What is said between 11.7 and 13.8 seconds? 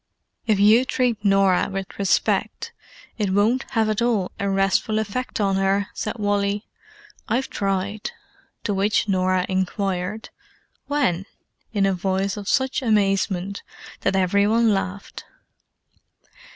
in a voice of such amazement